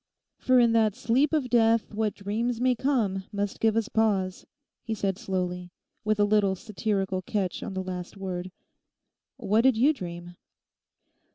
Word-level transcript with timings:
'"For 0.39 0.57
in 0.59 0.71
that 0.71 0.95
sleep 0.95 1.31
of 1.31 1.47
death 1.51 1.93
what 1.93 2.15
dreams 2.15 2.59
may 2.59 2.73
come 2.73 3.25
must 3.31 3.59
give 3.59 3.77
us 3.77 3.87
pause,"' 3.87 4.47
he 4.81 4.95
said 4.95 5.19
slowly, 5.19 5.69
with 6.03 6.19
a 6.19 6.23
little 6.23 6.55
satirical 6.55 7.21
catch 7.21 7.61
on 7.61 7.75
the 7.75 7.83
last 7.83 8.17
word. 8.17 8.49
'What 9.37 9.61
did 9.61 9.77
you 9.77 9.93
dream? 9.93 10.37